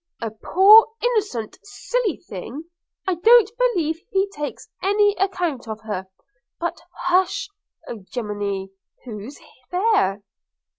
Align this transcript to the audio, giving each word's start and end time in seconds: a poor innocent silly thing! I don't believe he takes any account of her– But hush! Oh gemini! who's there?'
a 0.19 0.31
poor 0.31 0.87
innocent 1.03 1.59
silly 1.61 2.17
thing! 2.17 2.63
I 3.07 3.13
don't 3.13 3.51
believe 3.55 3.99
he 4.11 4.27
takes 4.29 4.67
any 4.81 5.13
account 5.17 5.67
of 5.67 5.81
her– 5.81 6.07
But 6.59 6.81
hush! 7.05 7.47
Oh 7.87 8.03
gemini! 8.09 8.65
who's 9.05 9.39
there?' 9.69 10.23